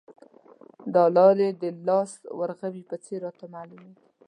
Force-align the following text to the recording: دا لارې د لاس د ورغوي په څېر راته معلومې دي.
دا 0.95 1.03
لارې 1.17 1.47
د 1.61 1.63
لاس 1.87 2.11
د 2.23 2.25
ورغوي 2.39 2.83
په 2.89 2.95
څېر 3.03 3.19
راته 3.25 3.45
معلومې 3.55 3.91
دي. 3.97 4.07